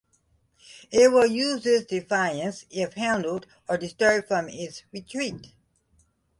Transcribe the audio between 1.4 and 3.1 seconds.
this defence if